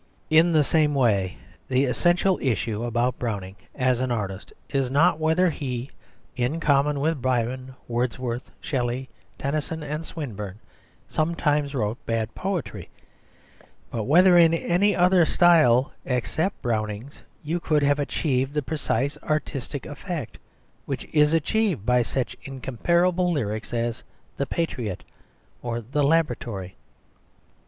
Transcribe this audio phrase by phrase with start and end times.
[0.31, 5.51] In the same way, the essential issue about Browning as an artist is not whether
[5.51, 5.91] he,
[6.35, 10.57] in common with Byron, Wordsworth, Shelley, Tennyson, and Swinburne,
[11.07, 12.89] sometimes wrote bad poetry,
[13.91, 19.85] but whether in any other style except Browning's you could have achieved the precise artistic
[19.85, 20.39] effect
[20.87, 24.03] which is achieved by such incomparable lyrics as
[24.37, 25.03] "The Patriot"
[25.61, 26.75] or "The Laboratory."